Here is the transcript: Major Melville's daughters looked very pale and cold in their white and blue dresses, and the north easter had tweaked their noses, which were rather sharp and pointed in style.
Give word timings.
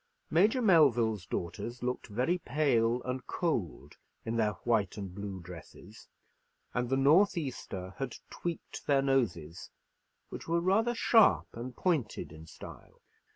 Major 0.31 0.63
Melville's 0.63 1.27
daughters 1.27 1.83
looked 1.83 2.07
very 2.07 2.39
pale 2.39 3.03
and 3.03 3.27
cold 3.27 3.97
in 4.25 4.35
their 4.35 4.53
white 4.63 4.97
and 4.97 5.13
blue 5.13 5.39
dresses, 5.41 6.07
and 6.73 6.89
the 6.89 6.97
north 6.97 7.37
easter 7.37 7.93
had 7.99 8.15
tweaked 8.31 8.87
their 8.87 9.03
noses, 9.03 9.69
which 10.29 10.47
were 10.47 10.59
rather 10.59 10.95
sharp 10.95 11.49
and 11.53 11.75
pointed 11.75 12.31
in 12.31 12.47
style. 12.47 12.99